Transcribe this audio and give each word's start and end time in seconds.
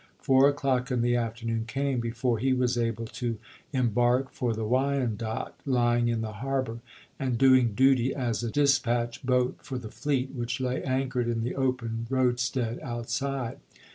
Four 0.23 0.49
o'clock 0.49 0.89
in 0.89 1.03
the 1.03 1.15
afternoon 1.15 1.65
came 1.67 1.99
before 1.99 2.39
he 2.39 2.53
was 2.53 2.75
able 2.75 3.05
to 3.05 3.37
embark 3.71 4.31
for 4.31 4.51
the 4.51 4.63
Wi/andotte, 4.63 5.53
lying 5.63 6.07
in 6.07 6.21
the 6.21 6.31
harbor, 6.33 6.79
and 7.19 7.37
doing 7.37 7.75
duty 7.75 8.11
as 8.11 8.41
a 8.41 8.49
dispatch 8.49 9.23
boat 9.23 9.59
for 9.61 9.77
the 9.77 9.91
fleet 9.91 10.31
which 10.33 10.59
lay 10.59 10.81
anchored 10.81 11.27
in 11.27 11.43
the 11.43 11.55
open 11.55 12.07
roadstead 12.09 12.79
outside. 12.79 13.59